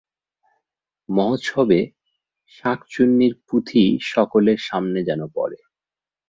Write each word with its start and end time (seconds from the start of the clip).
মহোৎসবে 1.09 1.79
শাঁকচুন্নীর 2.55 3.33
পুঁথি 3.47 3.83
সকলের 4.11 4.59
সামনে 4.61 4.99
যেন 5.03 5.21
পড়ে। 5.35 5.59